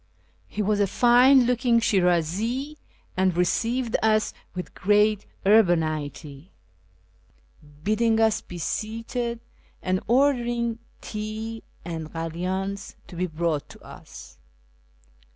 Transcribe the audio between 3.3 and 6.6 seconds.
received us with great urbanity,